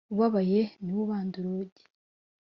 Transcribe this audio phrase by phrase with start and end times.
[0.13, 1.83] Ubabaye niwe ubanda urugi.